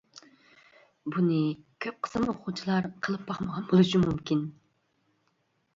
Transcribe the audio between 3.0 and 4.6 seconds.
قىلىپ باقمىغان بولۇشى مۇمكىن.